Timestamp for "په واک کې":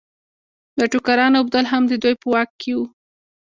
2.21-2.71